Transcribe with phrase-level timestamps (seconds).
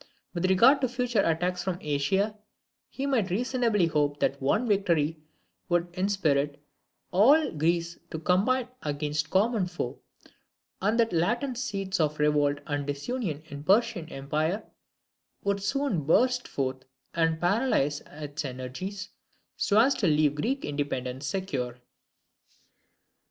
[0.33, 2.35] With regard to future attacks from Asia,
[2.89, 5.19] he might reasonably hope that one victory
[5.69, 6.59] would inspirit
[7.11, 9.99] all Greece to combine against common foe;
[10.81, 14.63] and that the latent seeds of revolt and disunion in the Persian empire
[15.43, 16.83] would soon burst forth
[17.13, 19.09] and paralyse its energies,
[19.55, 21.75] so as to leave Greek independence secure.